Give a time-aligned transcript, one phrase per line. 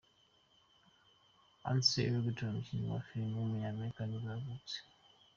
[1.69, 4.75] Ansel Elgort, umukinnyi wa filime w’umunyamerika nibwo yavutse.